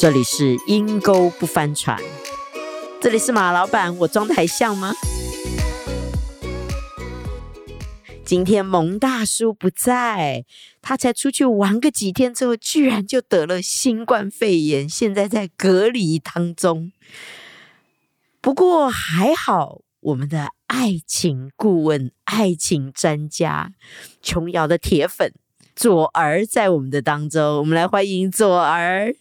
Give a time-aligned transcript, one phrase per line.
[0.00, 2.00] 这里是阴沟不翻船，
[3.02, 4.94] 这里是马老板，我装的还像吗？
[8.24, 10.46] 今天蒙大叔不在，
[10.80, 16.92] 他才出去玩个几天之后，居然就得了新冠肺炎，现在在隔离当中。
[18.40, 23.74] 不过还好，我们的爱情顾问、爱情专家、
[24.22, 25.34] 琼瑶的铁粉
[25.76, 29.14] 左儿在我们的当中，我们来欢迎左儿。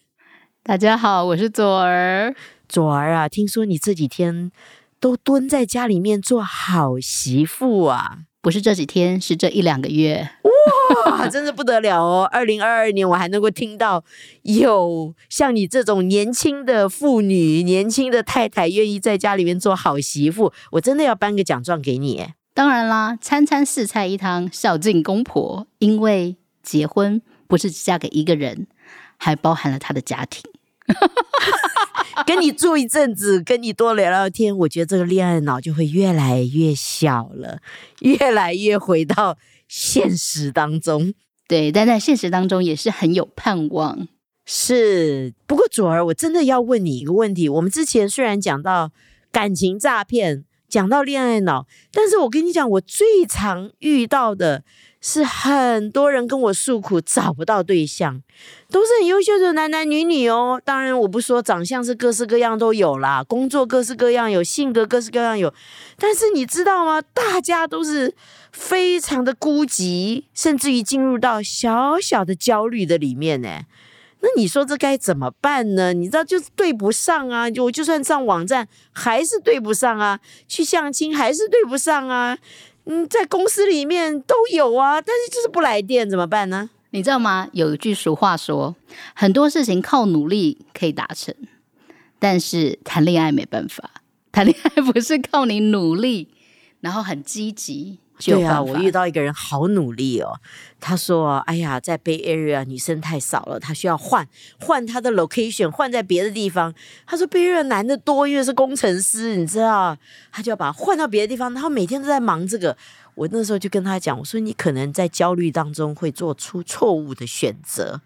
[0.69, 2.35] 大家好，我是左儿。
[2.67, 4.51] 左儿啊，听说你这几天
[4.99, 8.19] 都蹲在家里面做好媳妇啊？
[8.39, 10.29] 不是这几天，是这一两个月。
[11.07, 12.29] 哇， 真是不得了哦！
[12.31, 14.03] 二零二二年，我还能够听到
[14.43, 22.27] 有像你这种年轻的妇女、年轻的太太愿意在家里面做好媳妇，我真的要颁个奖状给你。
[22.53, 25.65] 当然啦，餐餐四菜一汤，孝敬公婆。
[25.79, 28.67] 因为结婚不是只嫁给一个人，
[29.17, 30.43] 还包含了他的家庭。
[32.25, 37.59] 跟你住一阵子，跟你多聊聊天，我觉得这个恋爱脑就会越来越小了，
[38.01, 41.13] 越来越回到现实当中。
[41.47, 44.07] 对，但在现实当中也是很有盼望。
[44.45, 47.47] 是，不过左儿，我真的要问你一个问题。
[47.47, 48.91] 我们之前虽然讲到
[49.31, 54.63] 感情诈骗，讲到恋爱脑，但是我跟你讲，我最常遇到的。
[55.01, 58.21] 是很多人跟我诉苦找不到对象，
[58.69, 60.61] 都是很优秀的男男女女哦。
[60.63, 65.53] 当然，我不说长相是各式各样都有啦，工作各式各样有，性格各式各样有。
[65.97, 67.01] 但是你知道吗？
[67.13, 68.13] 大家都是
[68.51, 73.61] 非常的孤寂，甚至于进入到小小的焦虑的里面呢。
[74.21, 75.93] 那你说这该怎么办呢？
[75.93, 82.37] 你知道就是对不上啊，我就算上网站还是对不上啊，去相亲还是对不上啊。
[82.91, 86.71] 嗯，在公司里面都有啊，但是就是不来电，怎么办呢？
[86.89, 87.47] 你知道吗？
[87.53, 88.75] 有一句俗话说，
[89.13, 91.35] 很多事情靠努力可以达成，
[92.17, 94.01] 但是谈恋爱没办法。
[94.31, 96.29] 谈恋爱不是靠你努力，
[96.81, 97.99] 然后很积极。
[98.21, 100.39] 对啊，我遇到一个人好努力哦。
[100.77, 104.27] 他说：“哎呀，在 Bay Area 女生太少了，他需要换
[104.59, 106.73] 换他的 location，换在别的地方。”
[107.07, 109.97] 他说：“Bay Area 男的多，因为是工程师，你知道，
[110.31, 111.53] 他就要把他换到别的地方。
[111.53, 112.75] 然后每天都在忙这个。
[113.15, 118.01] 我那时候就跟他讲，我说你可能在焦虑当中会做出错误的选择，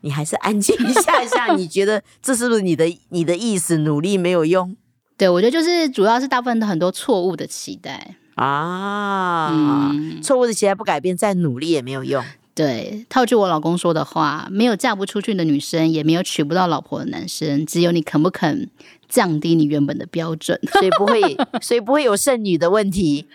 [0.00, 1.54] 你还是安静一下一下。
[1.54, 3.78] 你觉得这是不是你的你的意思？
[3.78, 4.76] 努力没有用？
[5.16, 12.24] 对我觉得就是主要是大部分的很多错误的期待。”啊，错误的期待不改变，再努力也没有用。
[12.54, 18.70] 对，套句我老公说的话，没有嫁不出去的女生，也没有娶不到老婆的男生，只有你肯不肯
[19.08, 21.20] 降低你原本的标准， 所以不会，
[21.60, 23.26] 所以不会有剩女的问题。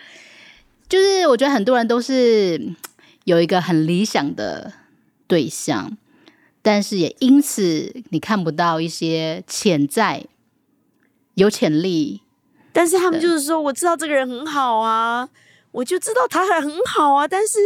[0.88, 2.72] 就是我觉得很多人都是
[3.24, 4.72] 有一个很理想的
[5.26, 5.96] 对象，
[6.62, 10.24] 但是也因此你看不到一些潜在
[11.34, 12.22] 有潜力。
[12.74, 15.28] 但是他们就是说，我知道这个人很好啊，
[15.70, 17.58] 我就知道他还很好啊，但是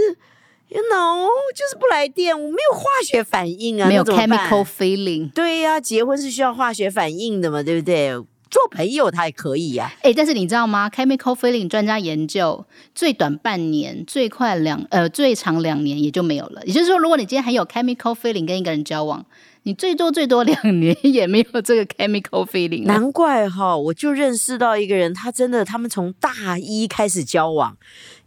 [0.68, 1.26] ，you know，
[1.56, 5.32] 就是不来电，我没有化学反应啊，没有 chemical feeling。
[5.32, 8.12] 对呀，结婚是需要化学反应的嘛，对不对？
[8.50, 9.90] 做朋友他也可以呀。
[10.02, 16.62] 哎，但是你知道吗？chemical feeling 专家研究，最短半年，最快两呃，最长两年也就没有了。
[16.66, 19.24] 也就是说，如果你今天还有 chemical feeling 跟一个人交往。
[19.68, 27.76] 你最多最多两年也没有这个 chemical feeling，难怪哈，我就认识到一个人，他真的，他们从大一开始交往，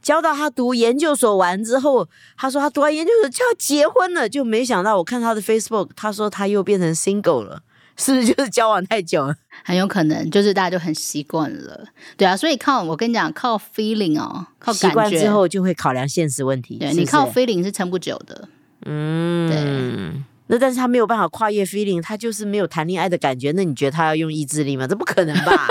[0.04, 2.08] 交到他读研究所完之后，
[2.38, 7.64] 他说他读完研究所就要结婚了，就没想到我看他的 Facebook，他说他又变成 single 了，
[7.98, 9.36] 是不是就是交往太久了？
[9.64, 11.88] 很有可能，就是大家就很习惯了，
[12.18, 15.20] 对啊，所以靠我跟你讲，靠 feeling 哦，靠感觉。
[15.20, 18.48] 之后就会考量现实问题，对你靠 feeling 是撑不久的，
[18.86, 20.22] 嗯，对。
[20.52, 23.54] 那但是他没有办法跨越 feeling，他就是没有谈恋爱的感觉。
[23.54, 24.86] 那你觉得他要用意志力吗？
[24.86, 25.66] 这不可能吧？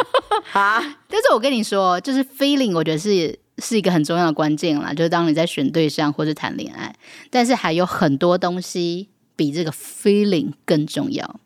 [0.54, 0.80] 啊！
[1.06, 4.94] 但是我跟你说，就是 feeling，我觉得是是一个很重要的关键啦。
[4.94, 6.94] 就是当你在选对象或者谈恋爱，
[7.28, 11.38] 但是还有很多东西比这个 feeling 更重要。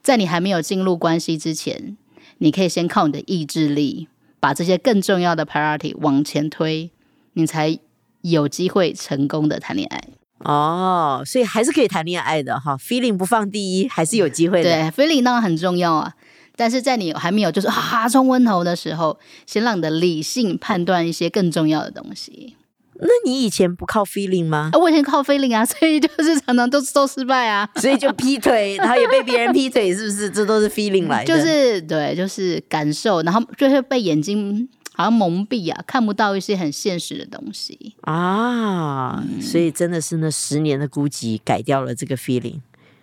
[0.00, 1.98] 在你还没有进入关系之前，
[2.38, 4.08] 你可以先靠你的意志力，
[4.40, 6.90] 把这些更重要的 priority 往前推，
[7.34, 7.78] 你才
[8.22, 10.02] 有机会成功的谈恋爱。
[10.44, 14.70] 哦，所以还是可以谈恋爱的哈，feeling 不放第一，还是有机会的。
[14.70, 16.12] 对，feeling 当然很重要啊，
[16.54, 22.54] 但是在你还没有就是哈冲昏头的时候，先让你的理性判断一些更重要的东西。
[23.00, 24.70] 那你以前不靠 feeling 吗？
[24.74, 30.28] 我以前靠 feeling 啊， 所以就是常常都都失败啊，所以就劈腿，然后也被别人劈腿，是不是？
[30.28, 31.32] 这都是 feeling 来的。
[31.32, 34.68] 就是对，就是感受，然后就是被眼睛。
[34.98, 42.58] 好像蒙蔽啊，看不到一些很现实的东西啊，所以真的是那十年的孤寂改掉了这个 feeling。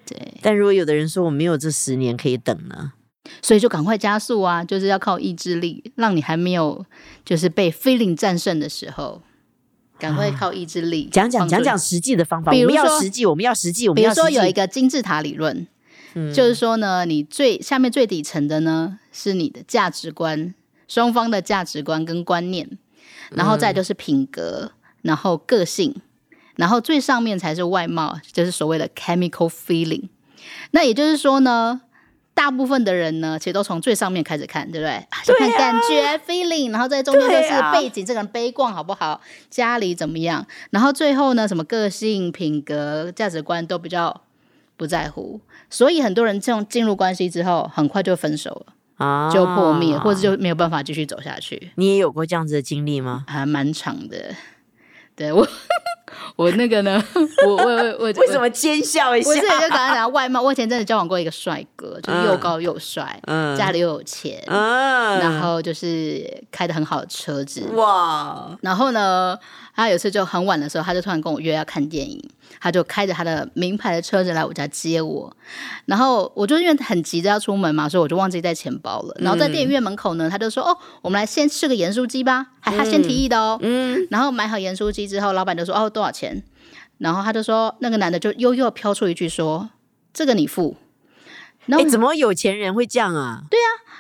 [0.06, 2.92] 对，但如果有的人说我没有这十年可以等呢？
[3.42, 4.62] 所以就赶快加速啊！
[4.62, 6.86] 就是要靠意志力，让你还没有
[7.24, 9.22] 就是被 feeling 战胜的时候，
[9.98, 14.22] 赶快靠意志力讲讲讲讲实际的方法，我们要比如说实际，我们要实际，我们比要实际。
[14.22, 15.66] 如说有一个金字塔理论，
[16.14, 20.54] 嗯就是说呢，你最下面最底层的呢是你的价值观，
[20.88, 22.78] 双方的价值观跟观念，
[23.32, 24.72] 然后再就是品格，
[25.02, 25.96] 然后个性，
[26.56, 30.10] 然后最上面才是外貌，就是所谓的 chemical feeling。
[30.72, 31.82] 那也就是说呢。
[32.36, 34.92] 大部分的人呢，其实都从最上面开始看，对不对？
[34.92, 39.22] 啊就看感觉 feeling，然后在中间就是背景，这个人悲观好不好？
[39.50, 40.46] 家里怎么样？
[40.70, 44.20] 然后最后呢，什么个性、品格、价值观都比较
[44.76, 45.40] 不在乎，
[45.70, 53.26] 所以很多人这种进入关系之后，很快就分手了，啊就破灭，或者就没有办法继续走下去，你也有过这样子的经历吗？
[53.28, 54.36] 还蛮长的。
[55.18, 55.48] 对我，
[56.36, 57.02] 我那个呢，
[57.48, 58.38] 我我我我 为什？
[58.38, 59.34] 么奸笑一下我？
[59.34, 69.40] 我这里就刚刚讲外貌，我以前真的交往过一个帅哥，就是又高又帅，嗯家里又有钱，嗯，然后就是开的很好的车子，哇，然后呢，
[69.74, 72.22] 他有次就很晚的时候，他就突然跟我约要看电影，
[72.60, 75.36] 他就开着他的名牌的车子来我家接我，
[75.86, 79.16] 然后我就因为很急着要出门嘛，所以我就忘记带钱包了。
[79.20, 83.58] 然后在电影院门口呢，他就说：“哦，我们来先吃个盐酥鸡吧。”还他先提议的哦。
[83.62, 86.44] 嗯，然后买好盐酥鸡之后，老板就说：“哦，多少钱？”
[86.98, 89.70] 然后他就说，那个男的就悠悠飘出一句说
[90.14, 90.78] ：“这个你付。”
[91.68, 93.42] 然哎，后怎么有钱人会这样啊？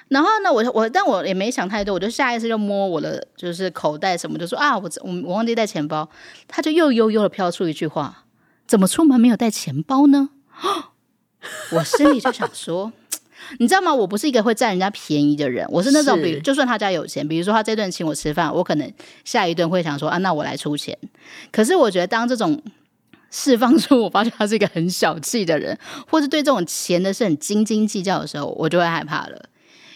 [0.07, 6.07] 然后呢，我我但我也没想太多，我就下意识就摸我的就是口袋什么，就说啊，我我我忘记带钱包，
[6.47, 8.24] 他就又悠悠的飘出一句话：
[8.67, 10.29] 怎么出门没有带钱包呢？
[11.71, 12.91] 我心里就想说。
[13.59, 13.93] 你知道吗？
[13.93, 18.91] 我不是一个会占人家便宜的人，我是那种，比如就算他家有钱，比如说他这顿请我吃饭，我可能
[19.23, 20.97] 下一顿会想说啊，那我来出钱。
[21.51, 22.59] 可是我觉得当这种
[23.29, 25.77] 释放出我发现他是一个很小气的人，
[26.09, 29.49] 或是对这种钱的事很斤斤计较的时候，我就会害怕了。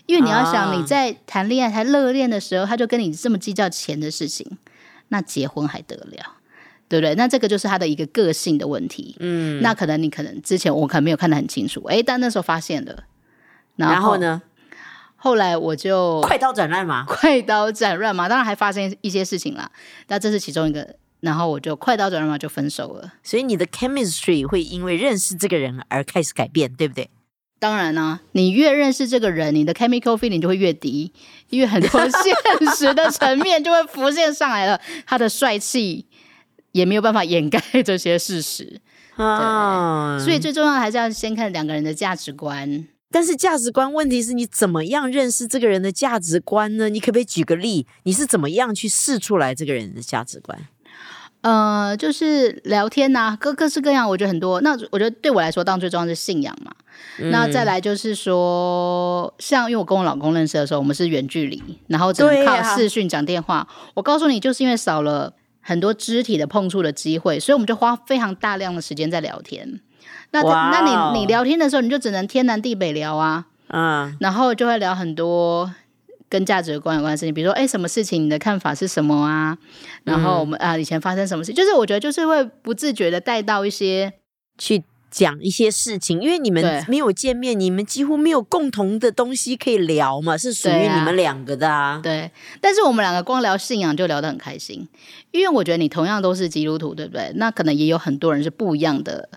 [0.05, 4.59] 因为你要想啊你在谈恋爱、还热恋的时候，他就跟你这么计较钱的事情，
[5.07, 6.35] 那结婚还得了？
[6.89, 7.15] 对不对？
[7.15, 9.15] 那这个就是他的一个个性的问题。
[9.19, 13.03] 嗯，那可能你可能之前我可能没有看得很清楚，哎，但那时候发现了，
[13.77, 14.17] 然然后？
[14.17, 14.41] 呢？
[15.21, 17.03] 后来我就快刀斩乱麻。
[17.07, 19.69] 快刀斩乱麻，当然还发生一些事情啦，
[20.07, 20.95] 那这是其中一个。
[21.19, 23.11] 然后我就快刀斩乱麻就分手了。
[23.21, 27.09] 所以你的 chemistry 会因为认识这个人而开始改变，对不对？
[27.59, 31.11] 当然呢、你越认识这个人，你的 chemical feeling 就会越低，
[31.49, 36.05] 因为很多现实的层面就会浮现上来了，他的帅气
[36.71, 38.79] 也没有办法掩盖这些事实，
[39.15, 42.87] 啊，所以最重要的还是要先看两个人的价值观。
[43.11, 46.89] 但是价值观问题是你怎么样认识这个人的价值观呢？
[46.89, 47.87] 你可不可以举个例？
[48.03, 50.59] 你是怎么样去试出来这个人的价值观？
[51.41, 54.59] 呃，就是聊天呐、各各式各样，我觉得很多。
[54.61, 56.71] 那我觉得对我来说，当然最重要是信仰嘛。
[57.31, 63.67] 那再来就是说，像因为我跟我老公认识的时候，我们是远距离，然后只能靠视讯讲电话。
[63.93, 65.33] 我告诉你，就是因为少了
[65.69, 69.79] 很多肢体的碰触的机会，所以我们就花非常大量的时间在聊天。
[70.31, 75.71] 那哇那哦你你聊天的时候，你就只能天南地北聊啊，嗯，然后就会聊很多
[76.27, 79.55] 跟价值观有关的事情，比如说，哎，什么事情你的看法是什么啊？
[80.05, 84.13] 然后我们啊、以前发生什么事，就是我觉得就是会不自觉的带到一些，
[84.57, 91.99] 去讲一些事情，因为你们对没有见面，你们几乎没有共同的东西可以聊嘛，是属于你们两个的啊。
[92.03, 92.31] 对。
[92.61, 94.87] 但是我们两个光聊信仰就聊得很开心，
[95.31, 97.31] 因为我觉得你同样都是基督徒，对不对？
[97.35, 99.29] 那可能也有很多人是不一样的。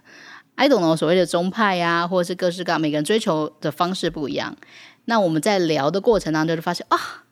[0.55, 4.57] I don't know 所谓的宗派呀、或者是各式各样，每个人追求的方式不一样。
[5.07, 7.25] 那我们在聊的过程当中就发现啊，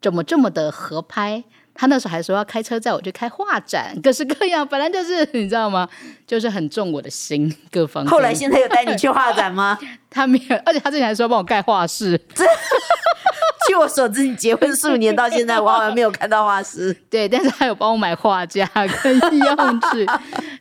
[0.00, 1.44] 怎么这么的合拍？
[1.80, 5.88] 他那时候还说要开车载我去开画展，各式各样，本来就是你知道吗？
[6.26, 8.10] 就是很重我的心，各方面。
[8.10, 9.78] 后来现在有带你去画展吗？
[10.10, 12.20] 他没有，而且他之前还说要帮我盖画室，
[13.68, 16.92] 据我所知，你结婚数年到现在，我好像没有看到画师。
[17.08, 18.68] 对，但是他有帮我买画架
[19.02, 20.04] 跟用具。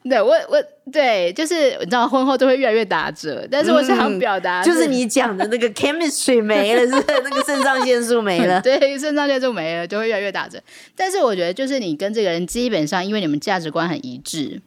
[0.08, 8.60] 对我，我对，就是你知道，婚后都会越来越打折，但是我想表达、嗯就是你讲的那个 chemistry 没了，是不是那个肾上腺素没了。
[8.64, 10.62] 对，肾上腺素没了，就会越来越打折。
[10.96, 14.62] 但是我觉得，就是你跟这个人基本上，因为你们价值观很一致，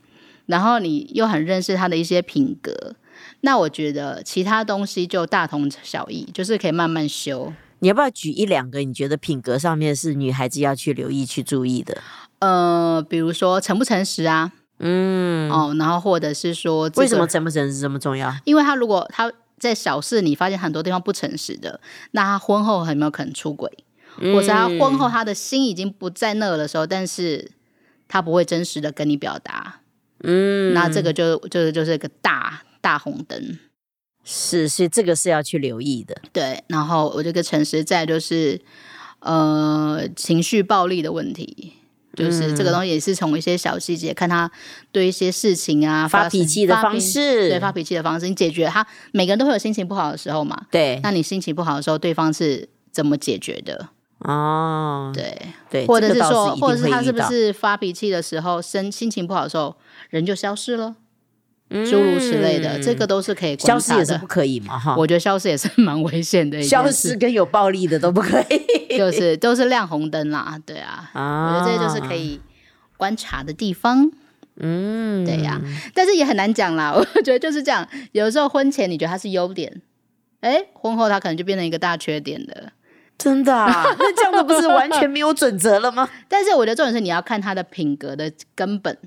[0.47, 2.95] 然后你又很认识他的一些品格，
[3.43, 7.53] 那我觉得其他东西就大同小异，就是可以慢慢修。
[7.83, 11.97] 你要不要举一两个你觉得品格上面是女孩子要去留意、去注意的？
[12.41, 18.35] 呃，比如说诚不诚实啊，嗯，哦，然后或者是说、这个为什么诚不诚实这么重要？
[18.45, 21.79] 因为他如果他在小事你发现很多地方不诚实的，
[22.13, 23.71] 那他婚后很有没有可能出轨，
[24.17, 27.51] 或者他婚后他的心已经不在那的时候，但是
[28.09, 29.81] 他不会真实的跟你表达，
[30.25, 33.59] 嗯，那这个就就是就是个大大红灯。
[34.25, 36.21] 是是，这个是要去留意的。
[36.33, 38.61] 对，然后我这个诚实在就是
[39.19, 41.75] 呃情绪暴力的问题。
[42.15, 44.51] 就是这个东西也是从一些小细节看他
[44.91, 50.67] 对一些事情啊发脾气的方式，对发脾气的方式，你解决他每个人都会有心情不好的时候嘛？
[50.71, 53.89] 对，那你心情不好的时候，对方是怎么解决的？
[54.19, 55.35] 哦，对
[55.71, 59.75] 对，或者是说，或者是他是不是发脾气的时候，生心情不好的时候，
[60.11, 60.97] 人就消失了？
[61.89, 64.77] 诸如此类的，这个都是可以消失也是不可以嘛？
[64.77, 66.61] 哈，我觉得消失也是蛮危险的。
[66.61, 68.41] 消失跟有暴力的都不可
[68.89, 70.59] 以，就是都是亮红灯啦。
[70.67, 72.41] 对啊，我觉得这些就是可以
[72.97, 74.11] 观察的地方。
[74.57, 75.61] 嗯，对呀，
[75.95, 76.91] 但是也很难讲啦。
[76.93, 79.81] 我觉得就是这样，有的时候婚前你觉得它是优点，
[80.41, 82.73] 哎，婚后他可能就变成一个大缺点的。
[83.17, 83.55] 真的？
[83.55, 83.85] 啊？
[83.97, 86.09] 那这样子不是完全没有准则了吗？
[86.27, 88.99] 但是我觉得重点是你要看他的品格的根本。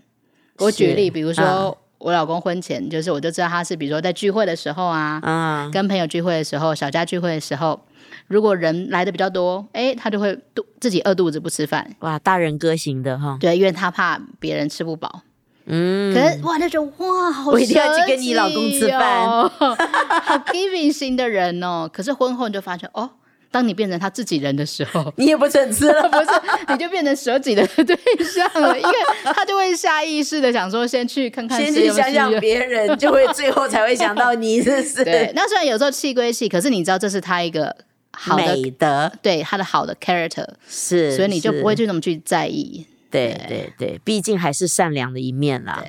[0.59, 1.77] 我举例，比如说。
[2.03, 7.79] 我老公婚前就是，我就知道他是，比如说在聚会的时候啊，嗯，跟朋友聚会的时候，小家聚会的时候，
[8.27, 11.89] 如果人来的比较多，哎，他就会肚自己饿肚子不吃饭。
[11.99, 13.37] 哇，大人哥型的哈。
[13.39, 15.21] 对，因为他怕别人吃不饱。
[15.65, 16.13] 嗯。
[16.13, 21.89] 可是哇，那种哇，好我一定要去跟你老公吃饭，好 giving 型的人哦。
[21.91, 23.09] 可是婚后你就发现哦。
[23.53, 26.29] 当你变成他自己人的时候，你也不准吃了， 不是？
[26.69, 27.95] 你就变成舍己的对
[28.25, 28.95] 象了，因为
[29.25, 35.03] 他就会下意识的想说，先去看看，先去想想别人，就会最后才会想到你， 是不是？
[35.05, 35.31] 对。
[35.35, 37.75] 那虽然有时候气归气，可是你知道这是他一个
[38.11, 42.87] 好的美德，对他的好的 character 是，所以你就不会去那么去在意。
[43.11, 45.85] 对对对，毕竟还是善良的一面啦。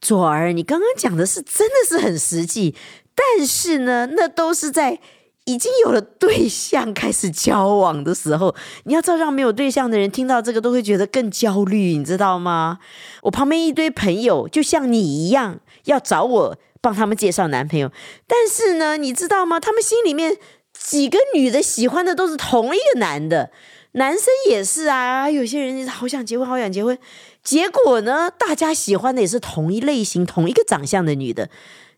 [0.00, 2.74] 左儿，你刚刚讲的是真的是很实际，
[3.14, 4.98] 但是呢，那都是在。
[5.44, 12.78] 已经有了对象开始交往的时候，你要知道，让没有对象的人听到这个都会觉得更焦虑，你知道吗？
[13.22, 17.90] 我旁边一堆朋友就像你一样，要找我帮他们介绍男朋友，
[18.26, 19.58] 但是呢，你知道吗？
[19.58, 20.36] 他们心里面
[20.72, 23.50] 几个女的喜欢的都是同一个男的，
[23.92, 25.28] 男生也是啊。
[25.28, 26.96] 有些人好想结婚，好想结婚，
[27.42, 31.50] 结果呢，大家喜欢的也是同一类型、同一个长相的女的。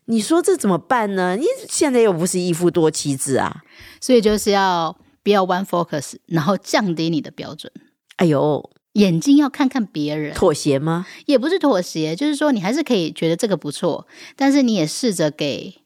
[0.07, 1.35] 你说这怎么办呢？
[1.35, 3.63] 你现在又不是一夫多妻制啊，
[3.99, 7.71] 所以就是要不要 one focus，然后降低你的标准。
[8.17, 11.07] 哎呦，眼睛要看看别人，妥协吗？
[11.25, 15.81] 也不是妥协，就是说你还是可以觉得这个不错，但是你也试着给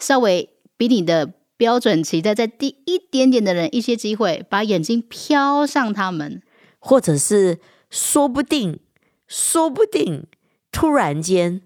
[0.00, 6.42] 稍微比你的标准期待再低一点点的人一些机会，把眼睛飘上他们，
[6.80, 8.80] 或者是说不定，
[9.28, 10.26] 说不定
[10.72, 11.62] 突然间。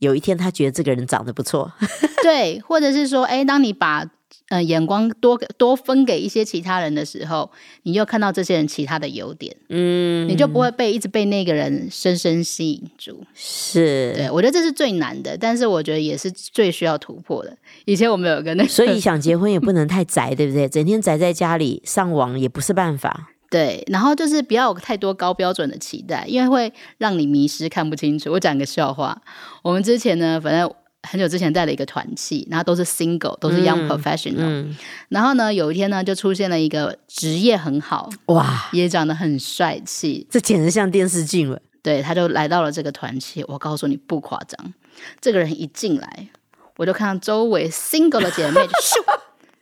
[0.00, 1.72] 有一天，他觉得这个人长得不错，
[2.22, 4.04] 对，或者是说，哎，当你把
[4.48, 7.50] 呃眼光多多分给一些其他人的时候，
[7.82, 13.22] 你又看到这些人其他的优点，嗯，你就不会被一直被那个人深深吸引住。
[13.34, 17.56] 是，对我觉得这是最难的，但是我觉得也是最需要突破的。
[17.84, 20.68] 以前我们有个那，所以想结婚也不能太宅，对不对？
[20.68, 23.30] 整天宅在家里上网也不是办法。
[23.50, 28.30] 对，然后就是不要有太多高标准的期待，因为会让你迷失、看不清楚。
[28.30, 29.20] 我讲个笑话，
[29.62, 34.72] 我们之前呢，反正很久之前带了一个团契，然后都是 single，都是 young professional。
[35.08, 41.60] 然后呢，有一天呢，就出现了一个职业很好，哇，也长得很帅气，这简直像电视剧了。
[41.82, 43.44] 对，他就来到了这个团契。
[43.48, 44.72] 我告诉你不夸张，
[45.20, 46.28] 这个人一进来，
[46.76, 49.02] 我就看到周围 single 的姐妹就咻。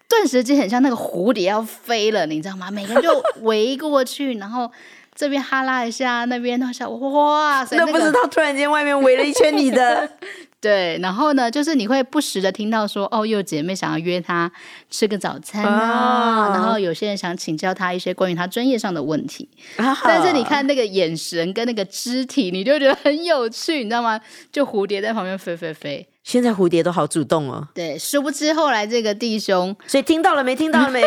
[0.08, 2.70] 顿时就很像那个蝴蝶要飞了，你知道吗？
[2.70, 4.70] 每个人就围过去，然后
[5.14, 7.76] 这边哈拉一下，那边那下，哇塞！
[7.76, 10.08] 那不知道突然间外面围了一圈你的，
[10.62, 10.98] 对。
[11.02, 14.50] 然后呢，就是你会不时的听到说，哦，有姐妹想要约他
[14.88, 19.46] 吃个早餐啊，然后有些人想请教他一些关于他专业上的问题。
[19.76, 24.18] 但是你看那个眼神跟那个肢体，你就觉得很有趣，你知道吗？
[24.50, 26.08] 就蝴蝶在旁边飞飞飞。
[26.28, 27.66] 现在蝴蝶都好主动哦。
[27.72, 30.54] 对，殊不知后来这个弟兄，所以听到了没？
[30.54, 31.00] 听到了没？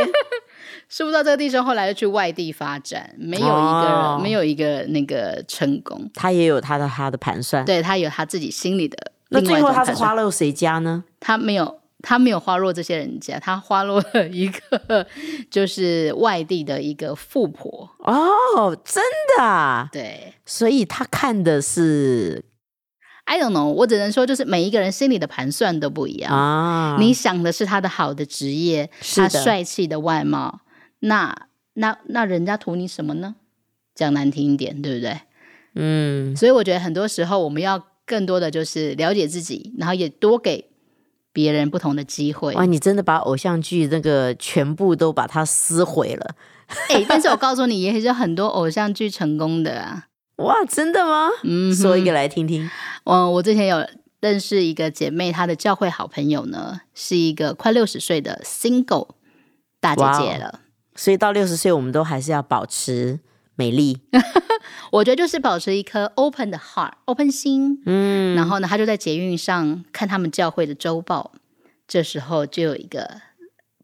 [0.90, 6.10] 殊不知这个弟兄后来又去外地发展，没有一个没有一个那个成功。
[6.16, 8.98] 他也有他的他的盘算，对他有他自己心里的。
[9.30, 11.04] 那最后他是花落谁家呢？
[11.20, 15.06] 他没有，他没有花落这些人家，他花落了一个
[15.52, 17.88] 就是外地的一个富婆。
[18.00, 19.04] 哦，真
[19.38, 19.88] 的？
[19.92, 22.44] 对，所以他看的是。
[23.26, 26.98] I don't know，我只能说，就是每一个人心里的盘算都不一样啊。
[27.00, 30.62] 你想的是他的好的职业，他帅气的外貌，
[31.00, 33.36] 那那那人家图你什么呢？
[33.96, 35.22] 讲难听一点，对不对？
[35.76, 36.36] 嗯。
[36.36, 40.70] 所以我觉得很多时候我们要更多的就是了解自己，然后也多给
[41.32, 42.54] 别人不同的机会。
[42.56, 46.36] 哇，你真的把偶像剧那个全部都把它撕毁了。
[46.90, 50.08] 哎，但是我 告诉你，也是很多偶像剧成功的啊。
[50.38, 51.30] 哇，真的吗？
[51.44, 52.70] 嗯，说一个来听听。
[53.06, 53.86] 嗯，我之前有
[54.20, 59.10] 认识一个姐妹，她的教会好朋友呢，是一个快六十岁的 single
[59.80, 60.60] 大姐姐了。
[60.96, 63.20] 所以到六十岁，我们都还是要保持
[63.56, 64.02] 美丽。
[64.92, 67.82] 我觉得就是保持一颗 open 的 heart，open 心。
[67.86, 71.32] 嗯，然后呢，她就在捷运上看他们教会的周报，
[71.88, 73.22] 这时候就有一个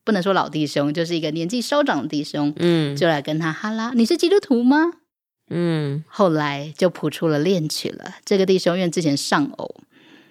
[0.03, 4.91] 不能说老弟兄，就是一个年纪稍长的弟兄，嗯，就来跟他哈拉：“你是基督徒吗？”
[5.49, 8.15] 嗯，后来就谱出了恋曲了。
[8.25, 9.75] 这个弟兄因为之前丧偶。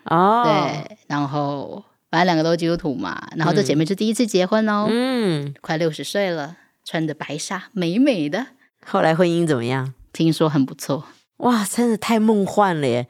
[0.05, 8.47] 哦，对，然后反正两个都是基督徒嘛，然后这姐妹是第一次结婚哦，嗯，快六十岁了，穿着白纱，美美的。
[8.85, 9.95] 后来婚姻怎么样？
[10.13, 11.07] 听说很不错。
[11.39, 13.09] 哇，真的太梦幻了耶！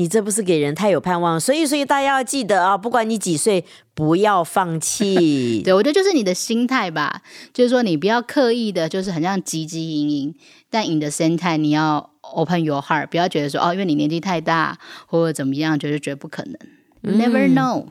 [0.00, 5.60] 你这不是给人太有盼望，所以所以大家要记得啊，不管你几岁，不要放弃。
[5.62, 7.20] 对，我觉得就是你的心态吧，
[7.52, 10.34] 就是说你不要刻意的，就是很像汲汲营营，
[10.70, 12.08] 但你的心态你要。
[12.32, 14.78] Open your heart，不要觉得说哦，因为你年纪太大
[15.08, 17.18] 或者怎么样，就是觉得不可能。
[17.18, 17.86] Never know。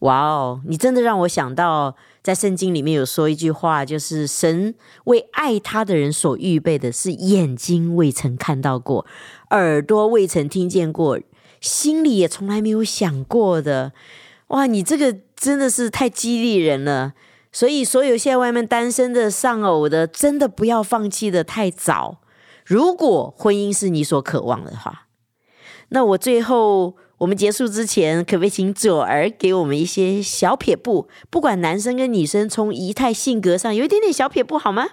[0.00, 9.06] 哇哦，你真的让我想到，在圣经里面有说一句话，就是神为爱他的人所预备的是眼睛未曾看到过，
[9.50, 11.18] 耳朵未曾听见过，
[11.60, 13.92] 心里也从来没有想过的。
[14.48, 17.14] 哇，你这个真的是太激励人了。
[17.52, 22.20] 所以，所有现在外面单身的、丧偶的，真的不要放弃的太早。
[22.64, 25.06] 如果婚姻是你所渴望的话，
[25.88, 31.08] 那我最后我们结束之前，可不可以请左儿给我们一些小撇步？
[31.28, 34.86] 不管男生跟女生，从仪态、性格上有一点点小撇步，好吗？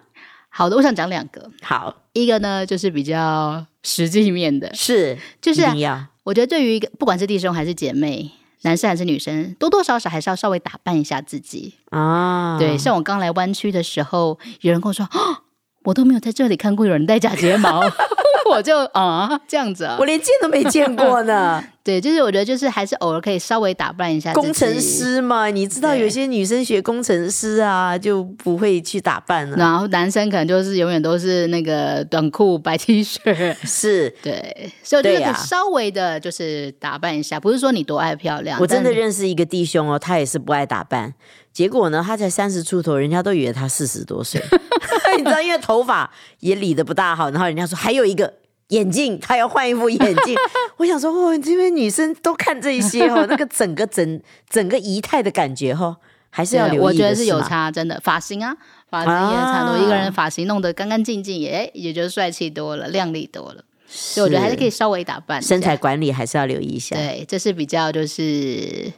[0.49, 1.51] 好的，我想讲两个。
[1.61, 6.07] 好，一个呢就是比较实际面的，是就是要。
[6.27, 8.29] 我觉得对于一个不管是弟兄还是姐妹，
[8.63, 12.59] 男生还是女生，多多少少还是要稍微打扮一下自己啊。
[12.59, 15.43] 对，像我刚来湾区的时候，有人跟我说啊。
[15.87, 17.79] 我都没有在这里看过有人戴假睫毛，
[18.51, 21.63] 我就啊这样子啊，我连见都没见过呢。
[21.81, 24.33] 对，就是我觉得就是还是偶尔可以稍微打扮一下。
[24.33, 38.59] 工程师嘛，你知道有些女生学工程师啊就不会去打扮了，然后男生可能就是永远都是那个短裤白 T 恤，是对，所以我觉得稍微的就是打扮一下，不是说你多爱漂亮。
[38.59, 41.13] 我真的认识一个弟兄哦，他也是不爱打扮。
[41.57, 44.39] 结果呢，他才三十出头，人家都以为他四十多岁。
[45.17, 46.07] 你知道，因为头发
[46.41, 48.31] 也理的不大好，然后人家说还有一个
[48.67, 50.35] 眼镜，他要换一副眼镜。
[50.77, 55.97] 我想说，哦，这边女生都看这些哦， 那个整个整整个仪态的感觉哦，
[56.29, 58.55] 还是要留意我觉得是有差，真的发型啊，
[58.91, 59.83] 发型也差多。
[59.83, 63.63] 一个人发型弄得干干净净，也也就帅气多了，靓丽多了。
[63.87, 66.95] 所以我觉得还是可以稍微打扮，身材管理还是要留意一下。
[66.95, 68.93] 对，这是比较就是。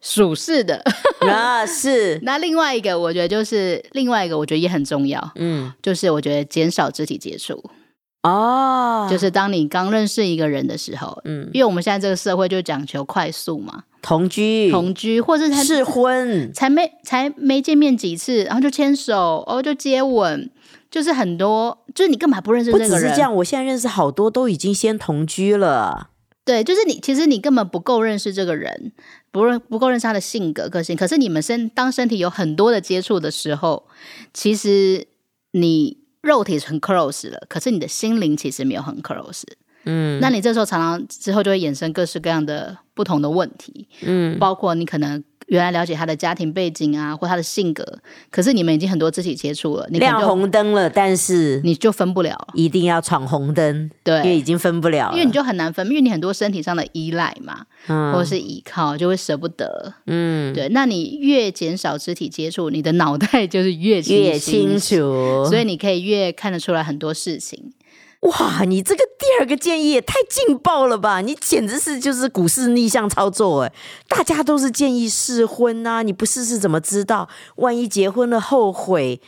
[0.00, 0.82] 属实的。
[1.22, 2.18] 那， 是。
[2.22, 7.62] 那另外一个，我觉得就是另外一个，我觉得也很重要，嗯，就是我觉得减少肢体接触。
[8.22, 14.68] 哦，就是当你刚认识一个人的时候，嗯，因为我们现在这个社会就讲求快速嘛，同居。
[14.70, 20.50] 同居，或者是试婚，才没才没见面几次，然后就牵手，哦，就接吻，
[20.90, 26.08] 就是很多，就是你根本不认识那个人，不只是这样，我现在认识好多都已经先同居了。
[26.46, 28.92] 对，就是你，其实你根本不够认识这个人，
[29.30, 30.96] 不认不够认识他的性格、个性。
[30.96, 33.86] 可是你们身当身体有很多的接触的时候，
[34.32, 35.06] 其实
[35.50, 39.42] 你肉体很 close 了，可是你的心灵其实没有很 close。
[39.84, 43.88] 嗯，那你这时候常常之后就会衍生各式各样的不同的问题。
[44.00, 45.22] 嗯，包括你可能。
[45.46, 47.84] 原来了解他的家庭背景啊，或他的性格，
[48.30, 67.72] 可是你们已经很多肢体接触了，你亮红灯了，但是你就分不了，一定要闯红灯，对，因为已经分不了，因为你就很难分，因为你很多身体上的依赖嘛，嗯，或者是依靠，就会舍不得，嗯，对，那你越减少肢体接触，你的脑袋就是越越清楚，所以你可以越看得出来很多事情。
[68.22, 71.20] 哇，你这个第二个建议也太劲爆了吧！
[71.20, 73.72] 你简直是就是股市逆向操作哎！
[74.08, 77.28] 大家都是建议试婚呐，你不试试怎么知道？
[77.56, 79.20] 万一结婚了后悔？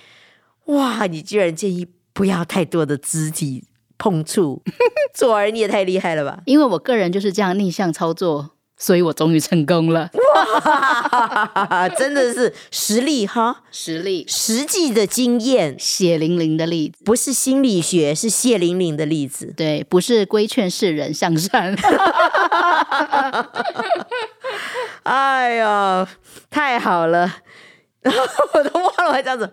[0.65, 3.65] 哇，你居然建议不要太多的肢体
[3.97, 4.63] 碰触，
[5.15, 6.41] 左儿你也太厉害了吧！
[6.47, 8.51] 因为我个人就是这样逆向操作。
[8.81, 11.89] 所以我终于成功了，哇！
[11.89, 19.53] 真的是实力哈，实力，实际的经验，血淋淋的例子，不是心理学，是血淋淋的例子。
[19.57, 21.75] 对，不是规劝世人向善。
[25.03, 26.07] 哎呦，
[26.49, 27.35] 太好了！
[28.55, 29.53] 我都忘了这样子。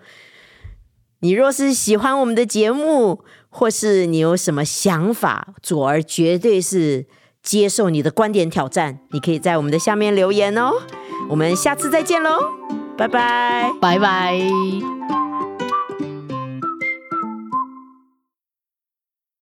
[1.22, 7.08] 你若是喜欢我们的节目，或是你有什么想法，左儿绝对是。
[7.46, 10.74] 接受你的观点挑战，你可以在我们的下面留言哦。
[11.30, 12.40] 我们下次再见喽，
[12.98, 15.25] 拜拜，拜拜。